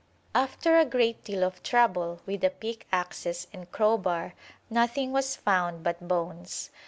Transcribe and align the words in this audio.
After 0.33 0.79
a 0.79 0.83
great 0.83 1.23
deal 1.23 1.43
of 1.43 1.61
trouble 1.61 2.21
with 2.25 2.41
the 2.41 2.49
pickaxes 2.49 3.45
and 3.53 3.71
crowbar 3.71 4.33
nothing 4.67 5.11
was 5.11 5.35
found 5.35 5.83
but 5.83 6.07
bones. 6.07 6.71